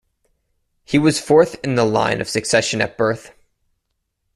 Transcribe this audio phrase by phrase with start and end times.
[0.83, 3.35] He was fourth in the line of succession at birth.